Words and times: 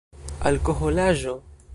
alkoholaĵo 0.47 1.35